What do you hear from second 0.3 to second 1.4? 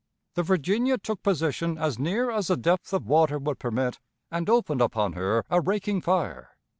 The Virginia took